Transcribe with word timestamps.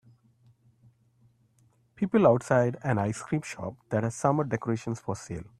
People 1.95 2.25
outside 2.25 2.75
an 2.83 2.97
ice 2.97 3.21
cream 3.21 3.43
shop 3.43 3.75
that 3.89 4.01
has 4.01 4.15
summer 4.15 4.43
decorations 4.43 4.99
for 4.99 5.15
sale. 5.15 5.43